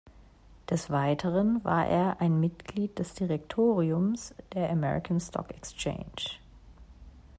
[0.67, 6.39] Des Weiteren war er ein Mitglied des Direktoriums der American Stock Exchange.